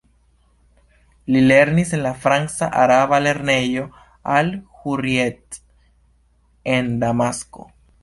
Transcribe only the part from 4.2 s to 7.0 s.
al-Hurrijet en